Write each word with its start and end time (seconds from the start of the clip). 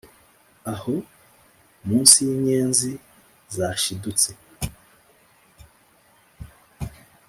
aho, 0.73 0.95
munsi 1.87 2.17
yinyenzi 2.27 2.91
zashidutse, 3.55 4.29